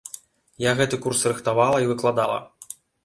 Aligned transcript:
Я 0.63 0.71
гэты 0.79 0.99
курс 1.03 1.21
рыхтавала 1.33 1.77
і 1.85 1.89
выкладала. 1.91 2.39